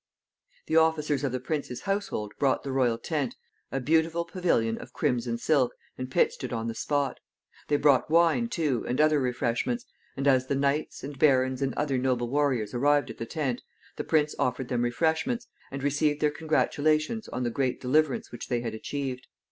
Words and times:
The 0.65 0.77
officers 0.77 1.23
of 1.23 1.31
the 1.31 1.39
prince's 1.39 1.81
household 1.81 2.33
brought 2.39 2.63
the 2.63 2.71
royal 2.71 2.97
tent, 2.97 3.35
a 3.71 3.79
beautiful 3.79 4.25
pavilion 4.25 4.79
of 4.79 4.93
crimson 4.93 5.37
silk, 5.37 5.75
and 5.95 6.09
pitched 6.09 6.43
it 6.43 6.51
on 6.51 6.67
the 6.67 6.73
spot. 6.73 7.19
They 7.67 7.75
brought 7.77 8.09
wine, 8.09 8.49
too, 8.49 8.83
and 8.87 8.99
other 8.99 9.19
refreshments; 9.19 9.85
and 10.17 10.27
as 10.27 10.47
the 10.47 10.55
knights, 10.55 11.03
and 11.03 11.19
barons, 11.19 11.61
and 11.61 11.75
other 11.75 11.99
noble 11.99 12.29
warriors 12.31 12.73
arrived 12.73 13.11
at 13.11 13.19
the 13.19 13.27
tent, 13.27 13.61
the 13.95 14.03
prince 14.03 14.33
offered 14.39 14.69
them 14.69 14.81
refreshments, 14.81 15.45
and 15.69 15.83
received 15.83 16.19
their 16.19 16.31
congratulations 16.31 17.27
on 17.27 17.43
the 17.43 17.51
great 17.51 17.79
deliverance 17.79 18.31
which 18.31 18.47
they 18.47 18.61
had 18.61 18.73
achieved. 18.73 19.27